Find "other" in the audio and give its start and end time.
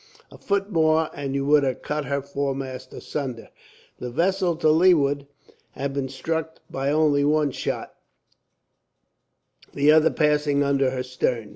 9.91-10.09